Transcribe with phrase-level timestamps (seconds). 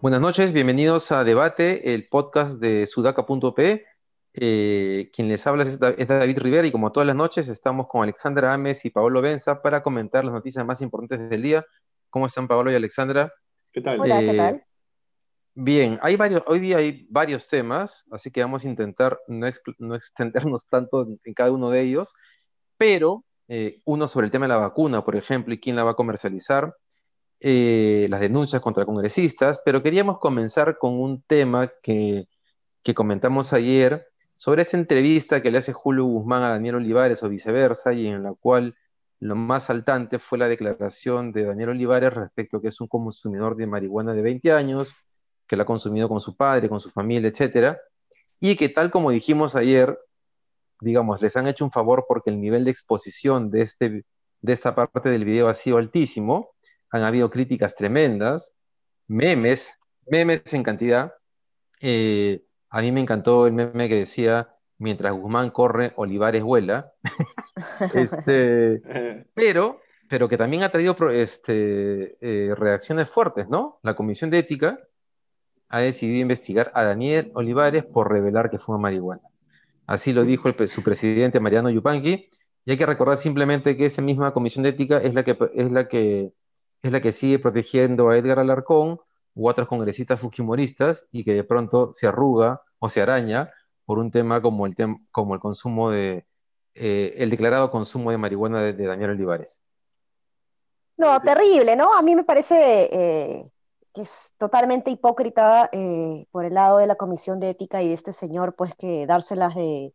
[0.00, 3.84] Buenas noches, bienvenidos a Debate, el podcast de sudaca.p.
[4.40, 8.54] Eh, quien les habla es, David Rivera y como todas las noches estamos con Alexandra
[8.54, 11.66] Ames y Paolo Benza para comentar las noticias más importantes del día.
[12.08, 13.32] ¿Cómo están Paolo y Alexandra?
[13.72, 14.00] ¿Qué tal?
[14.00, 14.64] Hola, ¿qué Eh, tal?
[15.54, 19.46] Bien, hay varios, hoy día hay varios temas, así que vamos a intentar no,
[19.96, 22.14] extendernos tanto en, en cada uno de ellos,
[22.76, 25.92] pero eh, uno sobre el tema de la vacuna, por ejemplo, y quién la va
[25.92, 26.76] a comercializar,
[27.40, 32.28] eh, las denuncias contra congresistas, pero queríamos comenzar con un tema que,
[32.82, 34.07] que comentamos ayer
[34.38, 38.22] sobre esa entrevista que le hace Julio Guzmán a Daniel Olivares o viceversa, y en
[38.22, 38.76] la cual
[39.18, 43.56] lo más saltante fue la declaración de Daniel Olivares respecto a que es un consumidor
[43.56, 44.94] de marihuana de 20 años,
[45.48, 47.80] que la ha consumido con su padre, con su familia, etcétera,
[48.38, 49.98] y que tal como dijimos ayer,
[50.80, 54.04] digamos, les han hecho un favor porque el nivel de exposición de, este,
[54.40, 56.50] de esta parte del video ha sido altísimo,
[56.90, 58.52] han habido críticas tremendas,
[59.08, 61.12] memes, memes en cantidad.
[61.80, 66.92] Eh, a mí me encantó el meme que decía, mientras Guzmán corre, Olivares vuela.
[67.92, 68.80] Este,
[69.34, 73.80] pero, pero que también ha traído este, eh, reacciones fuertes, ¿no?
[73.82, 74.78] La Comisión de Ética
[75.68, 79.22] ha decidido investigar a Daniel Olivares por revelar que fuma marihuana.
[79.88, 82.30] Así lo dijo el su presidente Mariano Yupanqui,
[82.64, 85.72] y hay que recordar simplemente que esa misma Comisión de Ética es la que, es
[85.72, 86.32] la que,
[86.82, 89.00] es la que sigue protegiendo a Edgar Alarcón
[89.34, 93.50] u otros congresistas fujimoristas y que de pronto se arruga o se araña
[93.84, 96.26] por un tema como el, tem- como el consumo de,
[96.74, 99.62] eh, el declarado consumo de marihuana de, de Daniel Olivares.
[100.96, 101.94] No, terrible, ¿no?
[101.96, 103.50] A mí me parece eh,
[103.94, 107.94] que es totalmente hipócrita eh, por el lado de la Comisión de Ética y de
[107.94, 109.94] este señor, pues que dárselas de,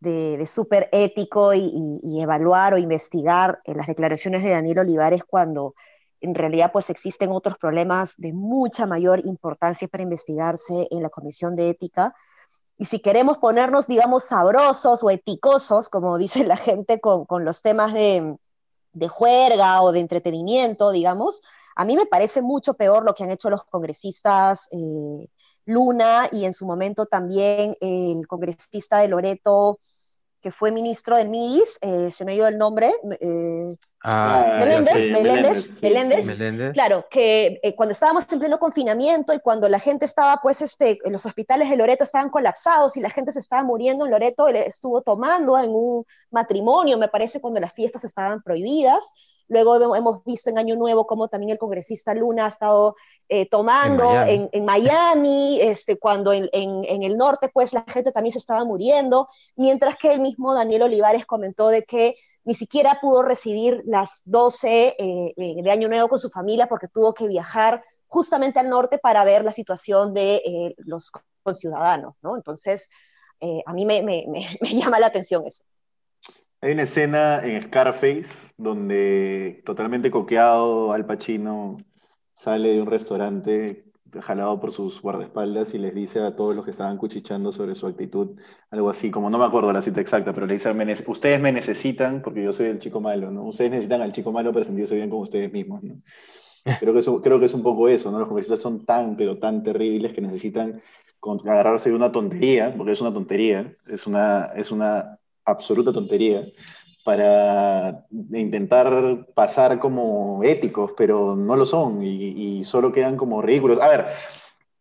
[0.00, 5.24] de, de súper ético y, y- y evaluar o investigar las declaraciones de Daniel Olivares
[5.24, 5.74] cuando
[6.20, 11.56] en realidad pues existen otros problemas de mucha mayor importancia para investigarse en la Comisión
[11.56, 12.14] de Ética.
[12.78, 17.62] Y si queremos ponernos, digamos, sabrosos o epicosos, como dice la gente, con, con los
[17.62, 18.36] temas de,
[18.92, 21.42] de juerga o de entretenimiento, digamos,
[21.76, 25.28] a mí me parece mucho peor lo que han hecho los congresistas eh,
[25.66, 29.78] Luna y en su momento también el congresista de Loreto,
[30.40, 35.10] que fue ministro del MIDIS, eh, se me dio el nombre, eh, Ah, Meléndez, sí,
[35.10, 35.72] Meléndez, sí.
[35.82, 36.24] Meléndez.
[36.26, 36.72] Meléndez.
[36.74, 40.98] Claro, que eh, cuando estábamos en pleno confinamiento y cuando la gente estaba, pues, este,
[41.04, 44.46] en los hospitales de Loreto estaban colapsados y la gente se estaba muriendo en Loreto,
[44.48, 49.12] él estuvo tomando en un matrimonio, me parece, cuando las fiestas estaban prohibidas.
[49.48, 52.96] Luego hemos- visto en Año Nuevo cómo también el congresista Luna ha estado
[53.28, 54.48] eh, tomando En en, Miami.
[54.52, 58.64] en Miami, este, cuando en, en- en el norte, pues, la gente también se estaba
[58.64, 62.14] muriendo, mientras que el mismo Daniel Olivares comentó de que
[62.46, 66.88] ni siquiera pudo recibir las 12 eh, eh, de Año Nuevo con su familia porque
[66.88, 71.12] tuvo que viajar justamente al norte para ver la situación de eh, los
[71.42, 72.36] conciudadanos, ¿no?
[72.36, 72.88] Entonces,
[73.40, 75.64] eh, a mí me, me- me- me llama la atención eso.
[76.60, 81.76] Hay una escena en Scarface donde totalmente coqueado Al Pacino
[82.32, 83.85] sale de un restaurante
[84.22, 87.86] jalado por sus guardaespaldas y les dice a todos los que estaban cuchicheando sobre su
[87.86, 88.36] actitud
[88.70, 91.40] algo así, como no me acuerdo la cita exacta, pero le dice, "Me nece- ustedes
[91.40, 93.44] me necesitan porque yo soy el chico malo, ¿no?
[93.44, 95.94] Ustedes necesitan al chico malo para sentirse bien con ustedes mismos, ¿no?
[96.80, 98.18] Creo que, eso, creo que es un poco eso, ¿no?
[98.18, 100.82] Los congresistas son tan, pero tan terribles que necesitan
[101.20, 106.44] con- agarrarse de una tontería, porque es una tontería, es una, es una absoluta tontería,
[107.06, 113.78] para intentar pasar como éticos, pero no lo son y, y solo quedan como ridículos.
[113.80, 114.06] A ver,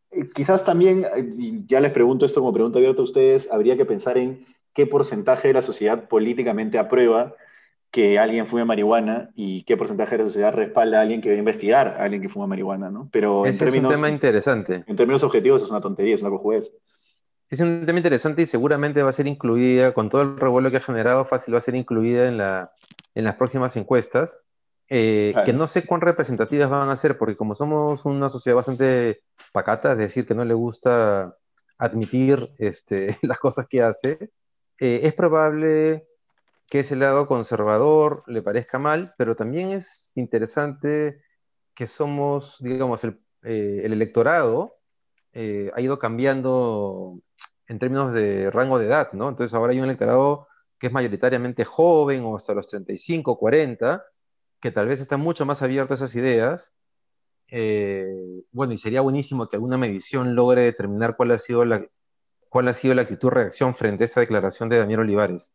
[0.09, 3.85] eh, quizás también, eh, ya les pregunto esto como pregunta abierta a ustedes, habría que
[3.85, 4.43] pensar en
[4.73, 7.35] qué porcentaje de la sociedad políticamente aprueba
[7.91, 11.35] que alguien fume marihuana y qué porcentaje de la sociedad respalda a alguien que va
[11.35, 13.07] a investigar a alguien que fuma marihuana, ¿no?
[13.11, 14.83] Pero en Ese es un términos, tema interesante.
[14.87, 16.71] en términos objetivos es una tontería, es una cojudez.
[17.49, 20.77] Es un tema interesante y seguramente va a ser incluida, con todo el revuelo que
[20.77, 22.71] ha generado, fácil va a ser incluida en la,
[23.13, 24.39] en las próximas encuestas,
[24.89, 25.45] eh, Claro.
[25.45, 29.21] que no sé cuán representativas van a ser, porque como somos una sociedad bastante
[29.51, 31.35] pacata, es decir, que no le gusta
[31.77, 34.31] admitir este, las cosas que hace,
[34.79, 36.07] eh, es probable
[36.67, 41.21] que ese lado conservador le parezca mal, pero también es interesante
[41.75, 44.77] que somos, digamos, el, eh, el electorado
[45.33, 47.19] eh, ha ido cambiando
[47.67, 49.29] en términos de rango de edad, ¿no?
[49.29, 50.47] Entonces ahora hay un electorado
[50.79, 54.03] que es mayoritariamente joven o hasta los 35, 40,
[54.61, 56.73] que tal vez está mucho más abierto a esas ideas.
[57.47, 58.05] Eh,
[58.51, 61.85] bueno, y sería buenísimo que alguna medición logre determinar cuál ha sido la,
[62.49, 65.53] cuál ha sido la actitud-reacción frente a esta declaración de Daniel Olivares.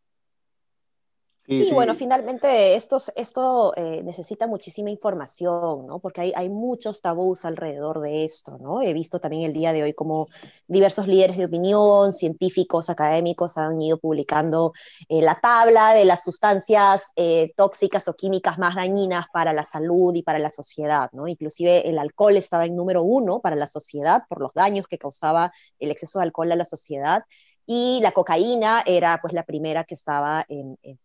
[1.51, 5.99] Sí, bueno, finalmente esto, esto eh, necesita muchísima información, ¿no?
[5.99, 8.83] Porque hay, hay, muchos tabús alrededor de esto, ¿no?
[8.83, 10.29] He visto también el día de hoy como
[10.69, 14.75] diversos líderes de opinión, científicos, académicos han ido publicando
[15.09, 20.15] eh, la tabla de las sustancias eh, tóxicas o químicas más dañinas para la salud
[20.15, 21.27] y para la sociedad, ¿no?
[21.27, 25.53] Inclusive el alcohol estaba en número uno para la sociedad por los daños que causaba
[25.81, 27.25] el exceso de alcohol a la sociedad
[27.67, 30.99] y la cocaína era pues la primera que estaba en, en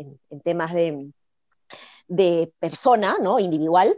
[0.00, 1.12] en, temas de,
[2.08, 3.38] de, persona, ¿no?
[3.38, 3.96] Individual,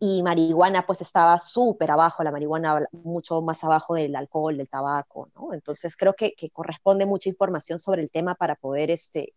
[0.00, 5.30] y, marihuana pues estaba súper abajo, la marihuana mucho más abajo del alcohol, del tabaco,
[5.34, 5.52] ¿no?
[5.52, 9.34] Entonces creo que, corresponde mucha información sobre el tema para poder este,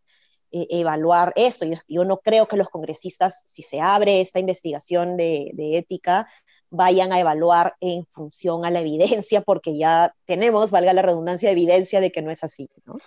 [0.51, 1.65] e, evaluar eso.
[1.65, 6.27] Yo, yo, no creo que los congresistas, si se abre esta investigación de, de, ética,
[6.69, 12.00] vayan a evaluar en función a la evidencia, porque ya tenemos, valga la redundancia, evidencia
[12.00, 12.97] de que no es así, ¿no?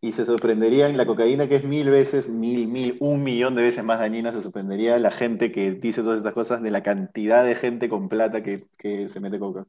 [0.00, 3.82] Y se sorprenderían la cocaína, que es mil veces, mil, mil, un millón de veces
[3.84, 7.56] más dañina, se sorprendería la gente que dice todas estas cosas de la cantidad de
[7.56, 9.66] gente con plata que, se mete coca.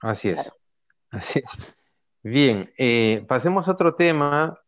[0.00, 0.52] Así es.
[1.10, 1.74] Así es.
[2.22, 4.60] Bien, eh, pasemos a otro tema,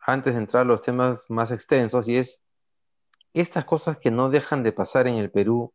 [0.00, 2.40] antes de entrar a los temas más extensos, y es
[3.32, 5.72] estas cosas que no dejan de pasar en el Perú,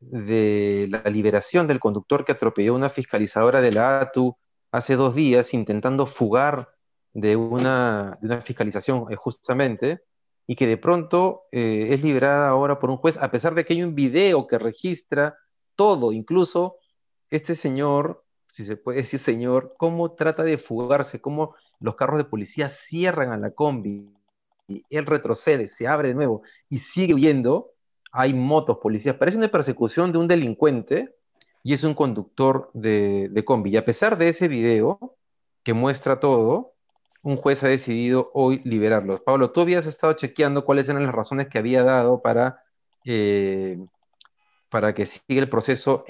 [0.00, 4.36] de la liberación del conductor que atropelló a una fiscalizadora de la ATU
[4.72, 6.70] hace dos días intentando fugar
[7.12, 10.00] de una, fiscalización eh, justamente,
[10.46, 13.74] y que de pronto eh, es liberada ahora por un juez, a pesar de que
[13.74, 15.36] hay un video que registra
[15.76, 16.76] todo, incluso
[17.30, 22.24] este señor, si se puede decir señor, cómo trata de fugarse, cómo los carros de
[22.24, 24.10] policía cierran a la combi,
[24.68, 27.72] y él retrocede, se abre de nuevo y sigue huyendo,
[28.12, 31.14] hay motos, policías, parece una persecución de un delincuente
[31.62, 33.70] y es un conductor de, de combi.
[33.70, 35.16] Y a pesar de ese video
[35.62, 36.72] que muestra todo,
[37.22, 39.20] un juez ha decidido hoy liberarlos.
[39.20, 42.62] Pablo, tú habías estado chequeando cuáles eran las razones que había dado para,
[43.04, 43.78] eh,
[44.70, 46.04] para que siga el proceso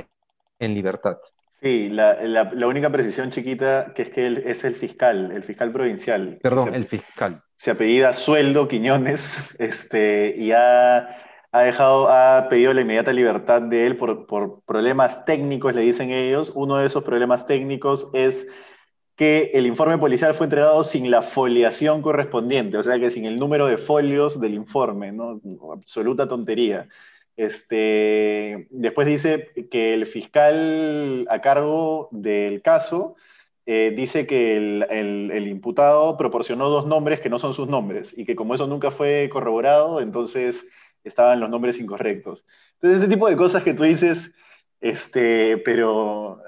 [0.59, 1.19] en libertad.
[1.63, 6.39] Sí, la, única precisión chiquita que es que él es el fiscal, el fiscal provincial.
[6.43, 7.43] Perdón, el fiscal.
[7.57, 11.19] Se apellida Sueldo Quiñones, este, y ha,
[11.53, 16.51] dejado, ha pedido la inmediata libertad de él por, por problemas técnicos, le dicen ellos.
[16.55, 18.47] Uno de esos problemas técnicos es
[19.17, 23.39] que el informe policial fue entregado sin la foliación correspondiente, o sea que sin el
[23.39, 25.41] número de folios del informe, ¿no?
[25.73, 26.89] Absoluta tontería.
[27.37, 33.17] Este, después dice que el fiscal a cargo del caso
[33.67, 34.83] eh, dice que el,
[35.33, 38.91] el, imputado proporcionó dos nombres que no son sus nombres y que como eso nunca
[38.91, 40.67] fue corroborado, entonces
[41.05, 42.45] estaban los nombres incorrectos.
[42.75, 44.33] Entonces, este tipo de cosas que tú dices,
[44.81, 46.43] este, pero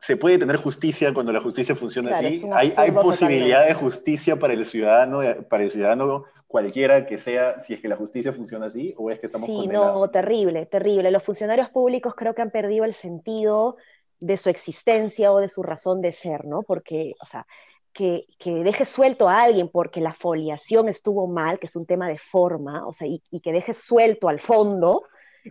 [0.00, 2.42] se puede tener justicia cuando la justicia funciona así.
[2.52, 7.74] Hay, hay posibilidad de justicia para el ciudadano, para el ciudadano cualquiera que sea, si
[7.74, 11.10] es que la justicia funciona así o es que estamos Sí, no, terrible, terrible.
[11.10, 13.76] Los funcionarios públicos creo que han perdido el sentido
[14.20, 16.62] de su existencia o de su razón de ser, ¿no?
[16.62, 17.46] Porque, o sea,
[17.92, 22.08] que, que dejes suelto a alguien porque la foliación estuvo mal, que es un tema
[22.08, 25.04] de forma, o sea, y, y que dejes suelto al fondo,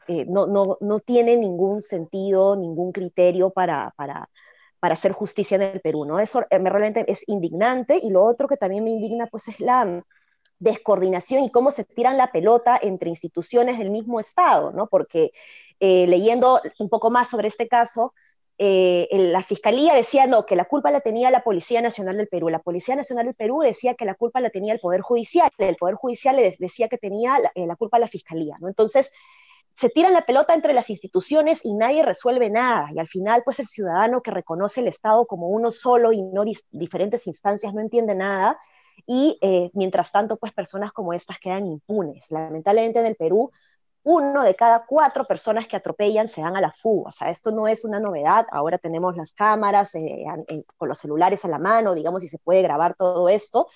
[0.07, 4.29] eh, no, no, no, tiene ningún sentido, ningún criterio para, para,
[4.79, 6.19] para, hacer justicia en el Perú, ¿no?
[6.19, 10.03] Eso eh, realmente es indignante y lo otro que también me indigna pues es la
[10.59, 14.87] descoordinación y cómo se tiran la pelota entre instituciones del mismo Estado, ¿no?
[14.87, 15.31] Porque
[15.79, 18.13] eh, leyendo un poco más sobre este caso,
[18.63, 22.47] la fiscalía decía no, que la culpa la tenía la Policía Nacional del Perú.
[22.49, 25.49] La Policía Nacional del Perú decía que la culpa la tenía el Poder Judicial.
[25.57, 28.57] El Poder Judicial le decía que tenía la, la culpa la fiscalía.
[28.59, 28.67] ¿no?
[28.67, 29.11] Entonces,
[29.75, 32.89] se tiran la pelota entre las instituciones y nadie resuelve nada.
[32.93, 36.43] Y al final, pues el ciudadano que reconoce el Estado como uno solo y no
[36.71, 38.59] diferentes instancias no entiende nada.
[39.07, 42.29] Y eh, mientras tanto, pues personas como estas quedan impunes.
[42.29, 43.51] Lamentablemente en el Perú,
[44.03, 47.09] uno de cada cuatro personas que atropellan se dan a la fuga.
[47.09, 48.45] O sea, esto no es una novedad.
[48.51, 52.39] Ahora tenemos las cámaras eh, eh, con los celulares a la mano, digamos, y se
[52.39, 53.67] puede grabar todo esto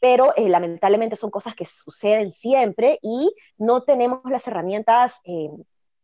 [0.00, 5.50] pero eh, lamentablemente son cosas que suceden siempre y no tenemos las herramientas eh,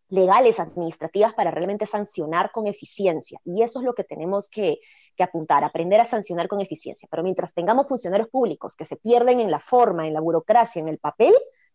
[0.08, 3.40] legales, administrativas para realmente sancionar con eficiencia.
[3.44, 4.78] Y eso es lo que tenemos que,
[5.18, 7.08] apuntar, aprender a sancionar con eficiencia.
[7.10, 10.88] Pero mientras tengamos funcionarios públicos que se pierden en la forma, en la burocracia, en
[10.88, 11.32] el papel,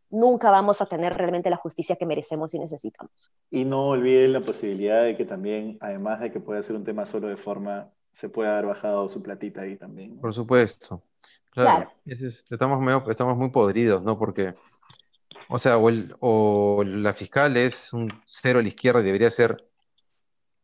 [0.09, 3.31] nunca vamos a tener realmente la justicia que merecemos y necesitamos.
[3.49, 7.05] Y no olviden la posibilidad de que también, además de que pueda ser un tema
[7.05, 10.19] solo de forma, se pueda haber bajado su platita ahí también.
[10.19, 11.01] Por supuesto.
[11.51, 14.17] Claro, estamos, estamos muy podridos, ¿no?
[14.17, 14.53] Porque,
[15.49, 19.57] o sea, o, la fiscal es un cero a la izquierda y debería ser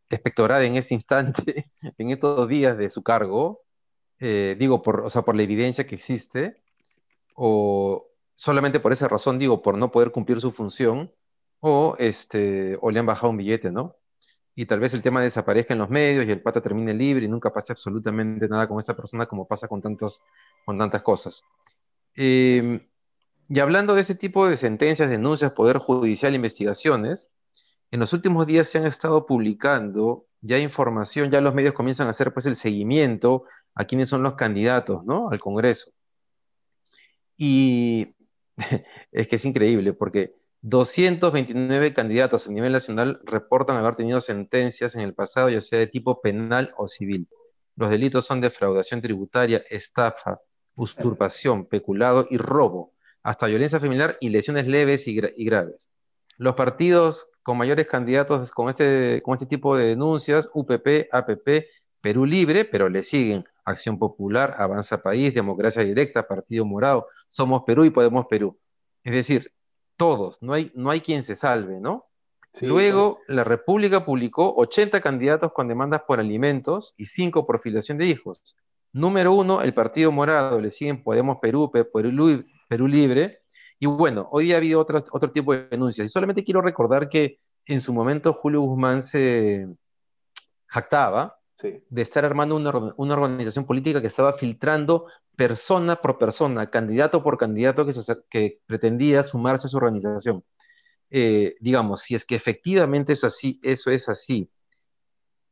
[0.10, 3.62] espectorada en este instante, en estos días de su cargo,
[4.20, 6.62] eh, digo, por, o sea, por la evidencia que existe,
[7.34, 11.12] o solamente por esa razón, digo, por no poder cumplir su función,
[11.60, 13.96] o, este, o le han bajado un billete, ¿no?
[14.56, 17.28] Y tal vez el tema desaparezca en los medios y el pata termine libre y
[17.28, 20.22] nunca pase absolutamente nada con esa persona como pasa con, tantos,
[20.66, 21.44] con tantas cosas.
[22.16, 22.80] Em,
[23.50, 27.32] y hablando de ese tipo de sentencias, denuncias, poder judicial, investigaciones,
[27.92, 32.12] en los últimos días se han estado publicando ya información, ya los medios comienzan a
[32.12, 33.46] hacer pues el seguimiento
[33.76, 35.30] a quiénes son los candidatos, ¿no?
[35.30, 35.92] Al Congreso.
[37.38, 38.16] Y
[39.12, 40.34] es que es increíble porque
[40.68, 45.86] 229 candidatos a nivel nacional reportan haber tenido sentencias en el pasado, ya sea de
[45.86, 47.28] tipo penal o civil.
[47.76, 50.40] Los delitos son defraudación tributaria, estafa,
[50.74, 55.92] usurpación, peculado y robo, hasta violencia familiar y lesiones leves y, graves.
[56.38, 61.68] Los partidos con mayores candidatos con este, con este tipo de denuncias, UPP, APP,
[62.02, 67.86] Perú Libre, pero le siguen Acción Popular, Avanza País, Democracia Directa, Partido Morado, Somos Perú
[67.86, 68.58] y Podemos Perú.
[69.04, 69.52] Es decir,
[69.98, 72.06] todos, no hay, no hay quien se salve, ¿no?
[72.62, 78.06] Luego, la República publicó 80 candidatos con demandas por alimentos y 5 por filiación de
[78.06, 78.56] hijos.
[78.94, 83.42] Número uno, el Partido Morado, le siguen Podemos Perú, Perú, Perú Libre.
[83.78, 86.06] Y bueno, hoy ha habido otro, otro tipo de denuncias.
[86.06, 89.68] Y solamente quiero recordar que en su momento Julio Guzmán se
[90.68, 97.38] jactaba de estar armando una, organización política que estaba filtrando persona por persona, candidato por
[97.38, 97.94] candidato que,
[98.30, 100.44] que pretendía sumarse a su organización.
[101.10, 104.50] Eh, digamos, si es que efectivamente es así, eso es así,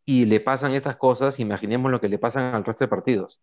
[0.06, 3.42] y le pasan estas cosas, imaginemos lo que le pasan al resto de partidos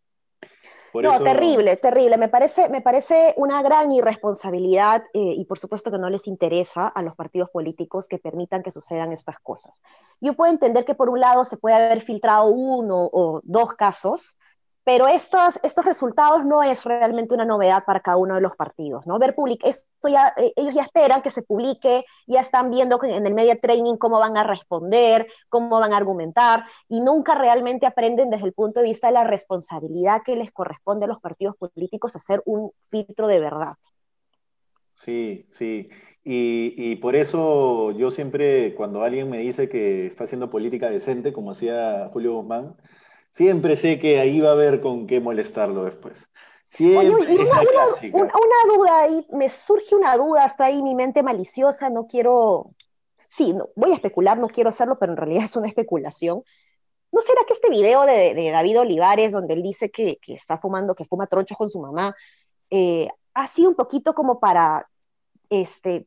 [0.94, 2.16] no, terrible, terrible.
[2.16, 6.88] Me parece, me parece una gran irresponsabilidad eh, y por supuesto que no les interesa
[6.88, 9.82] a los partidos políticos que permitan que sucedan estas cosas.
[10.20, 14.36] Yo puedo entender que por un lado se puede haber filtrado uno o dos casos,
[14.84, 19.06] pero estos, estos resultados no es realmente una novedad para cada uno de los partidos,
[19.06, 19.18] ¿no?
[19.18, 23.34] Ver esto ya, eh, ellos ya esperan que se publique, ya están viendo en el
[23.34, 28.46] media training cómo van a responder, cómo van a argumentar, y nunca realmente aprenden desde
[28.46, 32.42] el punto de vista de la responsabilidad que les corresponde a los partidos políticos hacer
[32.46, 33.74] un filtro de verdad.
[34.94, 35.88] Sí, sí.
[36.22, 41.32] Y, y, por eso yo siempre, cuando alguien me dice que está haciendo política decente,
[41.32, 42.76] como hacía Julio Guzmán,
[43.30, 46.26] Siempre sé que ahí va a haber con qué molestarlo después.
[46.78, 47.36] Oye, y
[48.12, 48.30] una,
[48.66, 52.70] duda ahí, me surge una duda hasta ahí, mi mente maliciosa, no quiero,
[53.16, 56.42] sí, no, voy a especular, no quiero hacerlo, pero en realidad es una especulación.
[57.12, 61.04] ¿No será que este video de, David Olivares, donde él dice que, está fumando, que
[61.04, 62.14] fuma tronchos con su mamá,
[62.70, 64.88] eh, ha sido un poquito como para
[65.48, 66.06] este,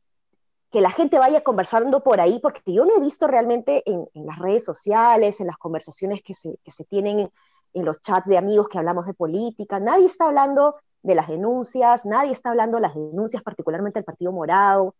[0.74, 4.40] que la gente vaya conversando por ahí, porque yo no he visto realmente en, las
[4.40, 7.30] redes sociales, en las conversaciones que se, tienen
[7.74, 12.04] en, los chats de amigos que hablamos de política, nadie está hablando de las denuncias,
[12.04, 14.96] nadie está hablando de las denuncias, particularmente del Partido Morado.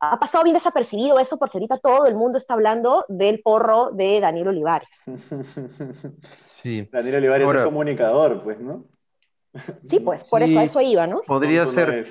[0.00, 4.20] Ha pasado bien desapercibido eso porque ahorita todo el mundo está hablando del porro de
[4.20, 5.02] Daniel Olivares.
[6.62, 6.86] Sí.
[6.92, 8.84] Daniel Olivares es comunicador, pues, ¿no?
[9.82, 11.22] Sí, pues por eso a eso iba, ¿no?
[11.26, 12.06] Podría ser.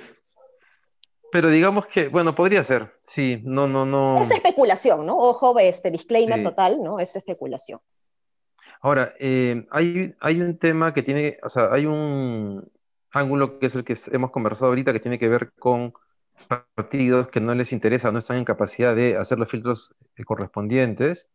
[1.32, 4.22] Pero digamos que, bueno, podría ser, sí, no, no, no.
[4.22, 5.18] Es especulación, ¿no?
[5.18, 7.00] Ojo, este disclaimer total, ¿no?
[7.00, 7.80] Es especulación.
[8.82, 12.72] Ahora, eh, hay, hay un tema que tiene, o sea, hay un
[13.12, 15.94] ángulo que es el que hemos conversado ahorita que tiene que ver con
[16.76, 21.30] partidos que no les interesa, no están en capacidad de hacer los filtros eh, correspondientes,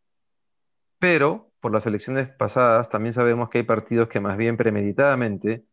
[0.99, 5.63] pero por las elecciones pasadas también sabemos que hay partidos que más bien premeditadamente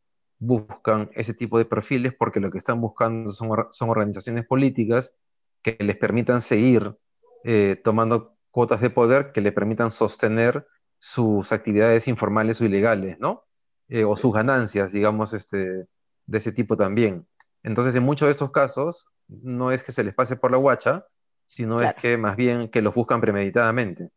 [0.42, 5.14] buscan ese tipo de perfiles porque lo que están buscando son, son organizaciones políticas
[5.62, 6.96] que les permitan seguir
[7.44, 10.66] eh, tomando cuotas de poder que les permitan sostener
[10.98, 13.44] sus actividades informales o ilegales, ¿no?
[13.88, 15.86] Eh, o sus ganancias, digamos, este,
[16.26, 17.24] de ese tipo también.
[17.62, 21.06] Entonces, en muchos de estos casos, no es que se les pase por la guacha,
[21.46, 24.10] sino es que más bien que los buscan premeditadamente.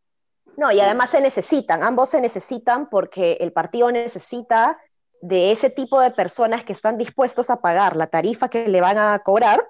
[0.57, 4.79] No, y además se necesitan, ambos se necesitan porque el partido necesita
[5.27, 8.97] de ese tipo de personas que están dispuestos a pagar la tarifa que le van
[8.97, 9.67] a cobrar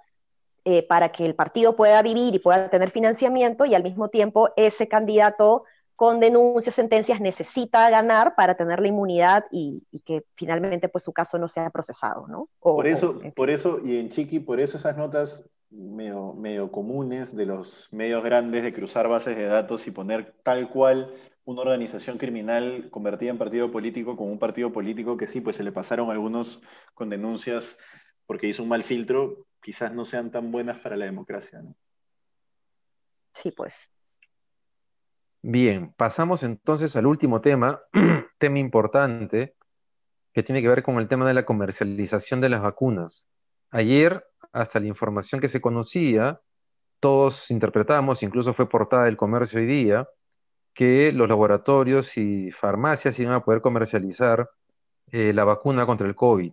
[0.65, 4.49] eh, para que el partido pueda vivir y pueda tener financiamiento y al mismo tiempo
[4.57, 5.63] ese candidato
[5.95, 11.37] con denuncias, sentencias necesita ganar para tener la inmunidad y, que finalmente pues su caso
[11.37, 12.49] no sea procesado, ¿no?
[12.59, 17.45] por eso, por eso, y en Chiqui, por eso esas notas medio, medio comunes de
[17.45, 21.13] los medios grandes de cruzar bases de datos y poner tal cual
[21.45, 25.63] una organización criminal convertida en partido político con un partido político que sí, pues se
[25.63, 26.61] le pasaron algunos
[26.93, 27.77] con denuncias
[28.25, 31.61] porque hizo un mal filtro, quizás no sean tan buenas para la democracia.
[31.61, 31.75] ¿no?
[33.31, 33.91] Sí, pues.
[35.43, 37.79] Bien, pasamos entonces al último tema,
[38.39, 39.55] tema importante,
[40.33, 43.29] que tiene que ver con el tema de la comercialización de las vacunas.
[43.69, 46.41] Ayer, hasta la información que se conocía,
[46.99, 50.07] todos interpretamos, incluso fue portada del comercio hoy día,
[50.75, 54.49] que los laboratorios y farmacias iban a poder comercializar
[55.09, 56.51] eh, la vacuna contra el COVID.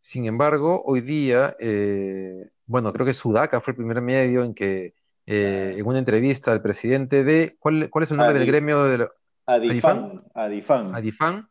[0.00, 4.94] Sin embargo, hoy día, eh, bueno, creo que Sudaca fue el primer medio en que,
[5.24, 8.84] eh, en una entrevista al presidente de, ¿cuál, es el nombre del gremio?
[8.84, 9.08] De
[9.46, 10.24] Adifan.
[10.34, 10.94] Adifan.
[10.94, 11.48] Adifan.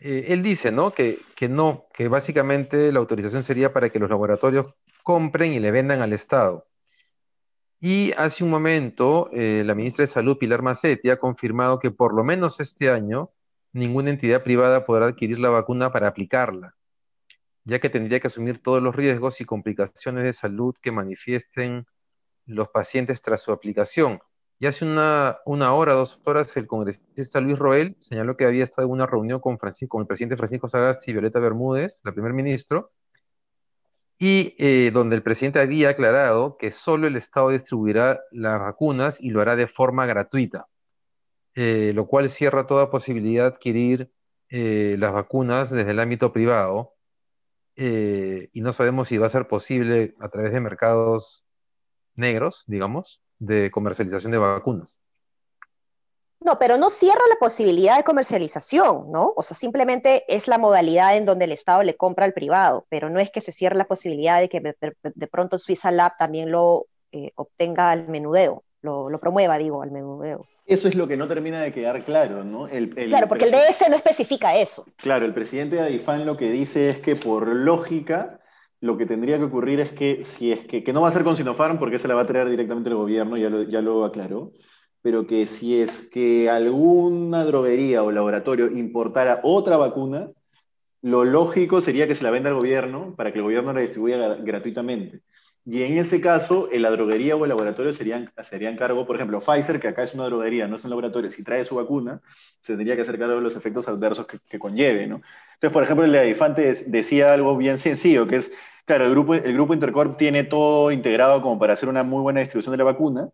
[0.00, 0.92] él dice, ¿no?
[0.92, 5.70] Que, que no, que básicamente la autorización sería para que los laboratorios compren y le
[5.70, 6.66] vendan al Estado.
[7.84, 12.14] Y hace un momento, eh, la ministra de Salud, Pilar Macetti, ha confirmado que por
[12.14, 13.30] lo menos este año
[13.72, 16.76] ninguna entidad privada podrá adquirir la vacuna para aplicarla,
[17.64, 21.86] ya que tendría que asumir todos los riesgos y complicaciones de salud que manifiesten
[22.46, 24.20] los pacientes tras su aplicación.
[24.60, 28.86] Y hace una, una hora, dos horas, el congresista Luis Roel señaló que había estado
[28.86, 32.92] en una reunión con, el presidente Francisco Sagasti y Violeta Bermúdez, la primer ministro,
[34.22, 39.30] y eh, donde el presidente había aclarado que solo el Estado distribuirá las vacunas y
[39.30, 40.68] lo hará de forma gratuita,
[41.56, 44.12] eh, lo cual cierra toda posibilidad de adquirir
[44.48, 46.94] eh, las vacunas desde el ámbito privado
[47.74, 51.44] y no sabemos si va a ser posible a través de mercados
[52.14, 55.00] negros, digamos, de comercialización de vacunas.
[56.44, 59.32] No, pero no cierra la posibilidad de comercialización, ¿no?
[59.36, 63.10] O sea, simplemente es la modalidad en donde el Estado le compra al privado, pero
[63.10, 66.86] no es que se cierre la posibilidad de que de pronto Suiza Lab también lo
[67.12, 70.46] eh, obtenga al menudeo, lo, promueva, digo, al menudeo.
[70.64, 72.66] Eso es lo que no termina de quedar claro, ¿no?
[72.66, 74.86] claro, porque el DS no especifica eso.
[74.96, 78.40] Claro, el presidente de Adifan lo que dice es que por lógica
[78.80, 81.22] lo que tendría que ocurrir es que si es que, que no va a ser
[81.22, 84.04] con Sinopharm porque se la va a traer directamente el gobierno, ya lo, ya lo
[84.04, 84.52] aclaró,
[85.02, 90.30] pero que si es que alguna droguería o laboratorio importara otra vacuna,
[91.02, 94.36] lo lógico sería que se la venda al gobierno para que el gobierno la distribuya
[94.36, 95.20] gratuitamente.
[95.64, 99.78] Y en ese caso, la droguería o el laboratorio serían, serían cargo, por ejemplo, Pfizer,
[99.78, 102.20] que acá es una droguería, no es un laboratorio, si trae su vacuna,
[102.60, 105.22] se tendría que hacer cargo de los efectos adversos que, conlleve, ¿no?
[105.54, 108.52] Entonces, por ejemplo, el Adifante decía algo bien sencillo, que es,
[108.84, 112.40] claro, el grupo, el grupo Intercorp tiene todo integrado como para hacer una muy buena
[112.40, 113.28] distribución de la vacuna,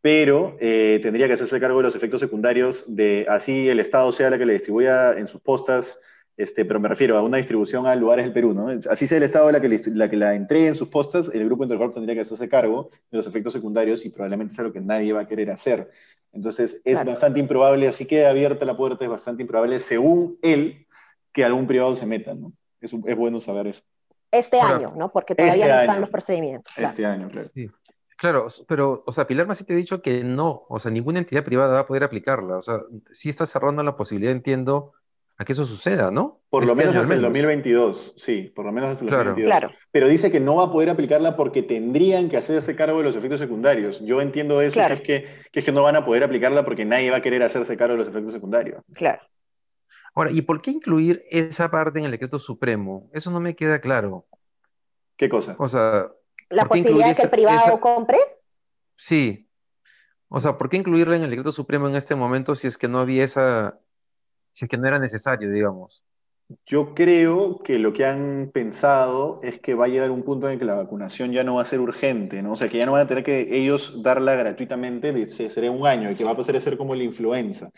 [0.00, 4.30] pero eh, tendría que hacerse cargo de los efectos secundarios de así el Estado sea
[4.30, 6.00] la que le distribuya en sus postas,
[6.36, 8.68] este, pero me refiero a una distribución a lugares del Perú, ¿no?
[8.88, 11.64] Así sea el Estado la que, la que la entregue en sus postas, el Grupo
[11.64, 15.12] Intercorp tendría que hacerse cargo de los efectos secundarios y probablemente es algo que nadie
[15.12, 15.90] va a querer hacer.
[16.32, 20.86] Entonces es bastante improbable, así queda abierta la puerta, es bastante improbable, según él,
[21.32, 22.52] que algún privado se meta, ¿no?
[22.80, 23.82] Es, es bueno saber eso.
[24.30, 25.10] Este año, ¿no?
[25.10, 26.72] Porque todavía este no están los procedimientos.
[26.76, 27.48] Este año, claro.
[27.54, 27.68] Sí.
[28.18, 31.44] Claro, pero, o sea, Pilar Massi te ha dicho que no, o sea, ninguna entidad
[31.44, 32.56] privada va a poder aplicarla.
[32.56, 32.80] O sea,
[33.12, 34.92] sí está cerrando la posibilidad, entiendo,
[35.36, 36.40] a que eso suceda, ¿no?
[36.50, 39.72] Por lo este menos hasta el 2022, sí, por lo menos hasta el 2022.
[39.92, 43.14] Pero dice que no va a poder aplicarla porque tendrían que hacerse cargo de los
[43.14, 44.04] efectos secundarios.
[44.04, 46.84] Yo entiendo eso, que, es que, que, es que no van a poder aplicarla porque
[46.84, 48.82] nadie va a querer hacerse cargo de los efectos secundarios.
[48.94, 49.22] Claro.
[50.12, 53.08] Ahora, ¿y por qué incluir esa parte en el decreto supremo?
[53.12, 54.26] Eso no me queda claro.
[55.16, 55.54] ¿Qué cosa?
[55.60, 56.08] O sea,
[56.50, 58.18] la posibilidad de que el privado compre.
[58.96, 59.48] Sí.
[60.28, 62.88] O sea, ¿por qué incluirla en el decreto supremo en este momento si es que
[62.88, 63.78] no había esa,
[64.50, 66.02] si es que no era necesario, digamos?
[66.66, 70.54] Yo creo que lo que han pensado es que va a llegar un punto en
[70.54, 72.52] el que la vacunación ya no va a ser urgente, ¿no?
[72.52, 76.10] O sea, que ya no van a tener que ellos darla gratuitamente, será un año,
[76.10, 77.70] y que va a pasar a ser como la influenza,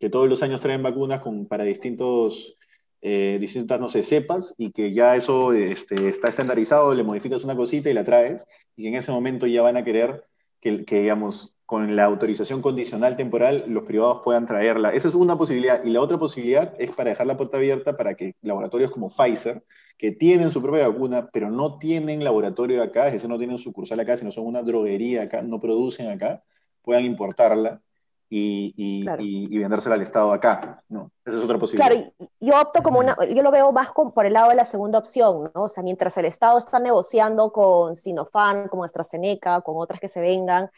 [0.00, 2.58] que todos los años traen vacunas con, para distintos
[3.02, 7.56] eh, distintas, no sé, cepas y que ya eso este, está estandarizado, le modificas una
[7.56, 10.24] cosita y la traes y en ese momento ya van a querer
[10.60, 14.90] que, que, digamos, con la autorización condicional temporal los privados puedan traerla.
[14.90, 15.84] Esa es una posibilidad.
[15.84, 19.62] Y la otra posibilidad es para dejar la puerta abierta para que laboratorios como Pfizer,
[19.98, 24.00] que tienen su propia vacuna, pero no tienen laboratorio acá, es decir, no tienen sucursal
[24.00, 26.42] acá, sino son una droguería acá, no producen acá,
[26.82, 27.82] puedan importarla
[28.30, 31.10] y, y, vendérsela al Estado acá, ¿no?
[31.24, 31.88] Esa es otra posibilidad.
[31.88, 34.98] Claro, yo opto como una, yo lo veo más por el lado de la segunda
[34.98, 35.62] opción, ¿no?
[35.62, 40.20] O sea, mientras el Estado está negociando con Sinopharm, con AstraZeneca, con otras que se
[40.20, 40.70] vengan,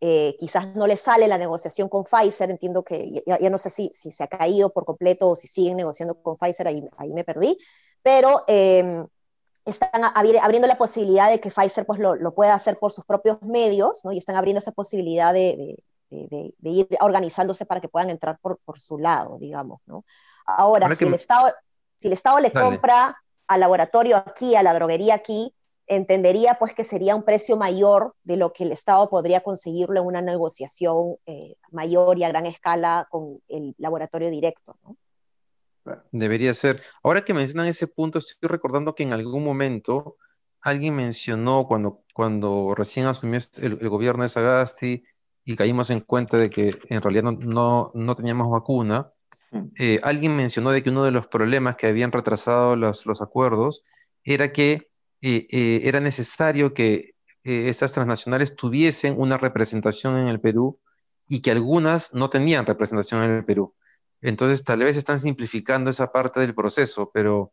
[0.00, 3.90] eh, quizás no le sale la negociación con Pfizer, entiendo que ya, no sé si,
[3.94, 7.24] si, se ha caído por completo o si siguen negociando con Pfizer, ahí, ahí me
[7.24, 7.58] perdí,
[8.02, 9.06] pero em,
[9.64, 13.42] están abriendo la posibilidad de que Pfizer pues, lo, lo, pueda hacer por sus propios
[13.42, 14.12] medios, ¿no?
[14.12, 18.78] Y están abriendo esa posibilidad de de, ir organizándose para que puedan entrar por, por
[18.78, 20.04] su lado, digamos, ¿no?
[20.46, 21.52] Ahora, si, el Estado,
[21.96, 23.16] si el Estado le compra
[23.46, 25.54] al laboratorio aquí, a la droguería aquí,
[25.86, 30.06] entendería pues que sería un precio mayor de lo que el Estado podría conseguirlo en
[30.06, 34.96] una negociación eh, mayor y a gran escala con el laboratorio directo, ¿no?
[36.12, 36.82] Debería ser.
[37.02, 40.16] Ahora que mencionan ese punto, estoy recordando que en algún momento
[40.60, 45.04] alguien mencionó cuando, cuando recién asumió este, el, gobierno de Sagasti
[45.48, 49.10] y caímos en cuenta de que en realidad no, no, teníamos vacuna,
[49.50, 49.60] mm.
[49.78, 53.82] eh, alguien mencionó de que uno de los problemas que habían retrasado los, los acuerdos
[54.22, 54.90] era que
[55.22, 60.80] eh, eh, era necesario que estas transnacionales tuviesen una representación en el Perú
[61.30, 63.72] y que algunas no tenían representación en el Perú.
[64.20, 67.52] Entonces, tal vez están simplificando esa parte del proceso, pero,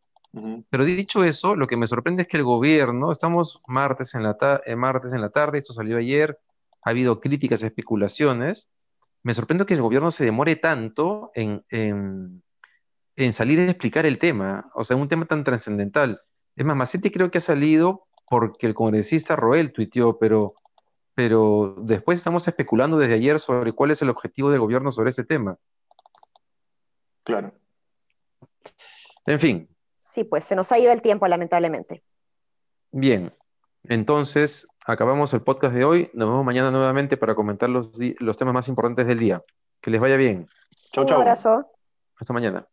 [0.70, 4.36] pero dicho eso, lo que me sorprende es que el gobierno, estamos martes en, la
[4.66, 6.38] eh, martes en la tarde, esto salió ayer,
[6.86, 8.70] ha habido críticas, especulaciones,
[9.24, 14.72] me sorprende que el gobierno se demore tanto en, en, salir a explicar el tema,
[14.76, 16.22] o sea, un tema tan trascendental.
[16.56, 20.54] Es más, Macetti creo que ha salido porque el congresista Roel tuiteó, pero,
[21.16, 25.24] pero después estamos especulando desde ayer sobre cuál es el objetivo del gobierno sobre este
[25.24, 25.58] tema.
[27.24, 27.52] Claro.
[29.26, 29.70] En fin.
[29.98, 32.04] Sí, pues se nos ha ido el tiempo, lamentablemente.
[32.92, 33.34] Bien,
[33.86, 36.10] entonces acabamos el podcast de hoy.
[36.14, 39.44] Nos vemos mañana nuevamente para comentar los, los temas más importantes del día.
[39.82, 40.48] Que les vaya bien.
[40.94, 41.18] Chau, chau.
[41.18, 41.72] Un abrazo.
[42.18, 42.68] Hasta mañana.